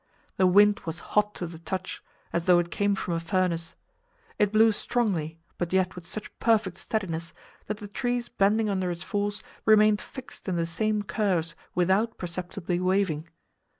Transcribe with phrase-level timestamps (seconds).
[0.37, 2.01] The wind was hot to the touch,
[2.33, 3.75] as though it came from a furnace.
[4.39, 7.35] It blew strongly, but yet with such perfect steadiness,
[7.67, 12.79] that the trees bending under its force remained fixed in the same curves without perceptibly
[12.79, 13.27] waving.